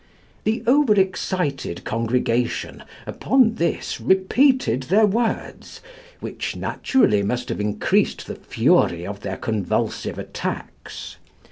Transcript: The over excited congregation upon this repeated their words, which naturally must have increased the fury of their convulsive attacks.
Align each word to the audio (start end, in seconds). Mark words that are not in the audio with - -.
The 0.45 0.63
over 0.65 0.99
excited 0.99 1.83
congregation 1.83 2.83
upon 3.05 3.53
this 3.57 4.01
repeated 4.01 4.81
their 4.81 5.05
words, 5.05 5.79
which 6.21 6.55
naturally 6.55 7.21
must 7.21 7.49
have 7.49 7.59
increased 7.59 8.25
the 8.25 8.33
fury 8.33 9.05
of 9.05 9.19
their 9.19 9.37
convulsive 9.37 10.17
attacks. 10.17 11.17